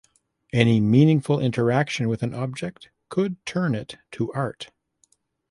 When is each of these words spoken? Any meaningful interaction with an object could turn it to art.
Any 0.51 0.79
meaningful 0.79 1.39
interaction 1.39 2.07
with 2.09 2.23
an 2.23 2.33
object 2.33 2.89
could 3.09 3.35
turn 3.45 3.75
it 3.75 3.99
to 4.13 4.33
art. 4.33 4.71